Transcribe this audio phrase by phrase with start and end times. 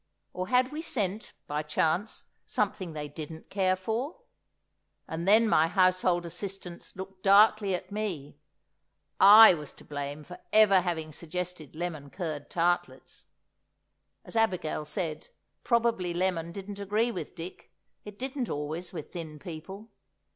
[0.33, 4.21] or, had we sent, by chance, something they didn't care for?
[5.07, 8.39] And then my household assistants looked darkly at me;
[9.19, 13.27] I was to blame for ever having suggested lemon curd tartlets.
[14.25, 15.29] As Abigail said,
[15.63, 17.71] probably lemon didn't agree with Dick,
[18.03, 19.91] it didn't always with thin people.